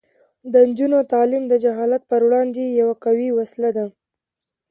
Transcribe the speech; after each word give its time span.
د 0.51 0.53
نجونو 0.69 0.99
تعلیم 1.11 1.43
د 1.47 1.53
جهالت 1.63 2.01
پر 2.11 2.21
وړاندې 2.27 2.63
یوه 2.79 2.95
قوي 3.03 3.29
وسله 3.37 3.69
ده. 3.77 3.85